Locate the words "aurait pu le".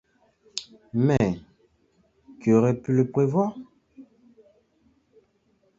2.53-3.11